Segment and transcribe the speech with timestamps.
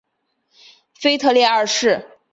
[0.95, 2.03] 腓特烈二世。